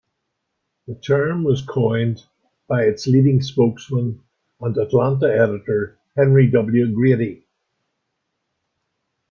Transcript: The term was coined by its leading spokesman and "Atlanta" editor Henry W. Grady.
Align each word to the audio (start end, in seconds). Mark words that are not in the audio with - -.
The 0.87 0.95
term 0.95 1.43
was 1.43 1.61
coined 1.61 2.23
by 2.67 2.85
its 2.85 3.05
leading 3.05 3.39
spokesman 3.43 4.23
and 4.59 4.75
"Atlanta" 4.75 5.27
editor 5.31 5.99
Henry 6.17 6.47
W. 6.49 6.91
Grady. 6.95 7.45